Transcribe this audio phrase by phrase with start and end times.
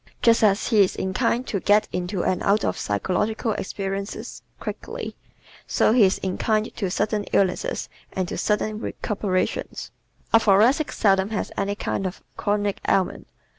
[0.23, 5.15] Just as he is inclined to get into and out of psychological experiences quickly,
[5.67, 9.91] so he is inclined to sudden illnesses and to sudden recuperations.
[10.33, 13.27] A Thoracic seldom has any kind of chronic ailment.